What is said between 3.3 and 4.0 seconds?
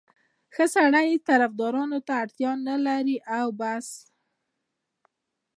او بس.